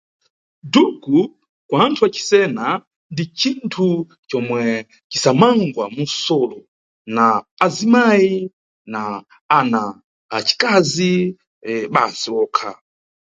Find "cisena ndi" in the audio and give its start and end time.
2.15-3.23